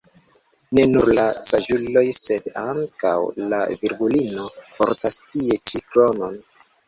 Ne 0.77 0.83
nur 0.91 1.09
la 1.17 1.25
saĝuloj 1.49 2.03
sed 2.19 2.47
ankaŭ 2.63 3.13
la 3.53 3.59
Virgulino 3.83 4.49
portas 4.79 5.19
tie 5.33 5.61
ĉi 5.73 5.83
kronon. 5.93 6.41